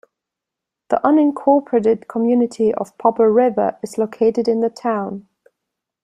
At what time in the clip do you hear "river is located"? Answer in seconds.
3.27-4.47